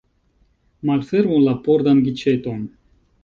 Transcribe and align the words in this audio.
Malfermu 0.89 1.37
la 1.43 1.53
pordan 1.67 2.03
giĉeton. 2.09 2.65